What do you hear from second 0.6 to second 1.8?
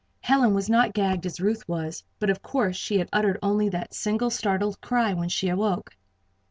not gagged as Ruth